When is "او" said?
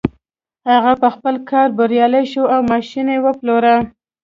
2.53-2.59